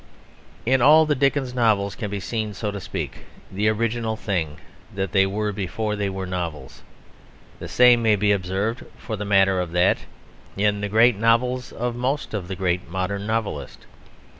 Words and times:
In 0.65 0.81
all 0.81 1.05
the 1.05 1.13
Dickens 1.13 1.53
novels 1.53 1.93
can 1.93 2.09
be 2.09 2.19
seen, 2.19 2.55
so 2.55 2.71
to 2.71 2.81
speak, 2.81 3.17
the 3.51 3.69
original 3.69 4.15
thing 4.15 4.57
that 4.95 5.11
they 5.11 5.27
were 5.27 5.51
before 5.51 5.95
they 5.95 6.09
were 6.09 6.25
novels. 6.25 6.81
The 7.59 7.67
same 7.67 8.01
may 8.01 8.15
be 8.15 8.31
observed, 8.31 8.83
for 8.97 9.15
the 9.15 9.25
matter 9.25 9.59
of 9.61 9.73
that, 9.73 9.99
in 10.57 10.81
the 10.81 10.89
great 10.89 11.17
novels 11.19 11.71
of 11.71 11.95
most 11.95 12.33
of 12.33 12.47
the 12.47 12.55
great 12.55 12.89
modern 12.89 13.27
novelists. 13.27 13.85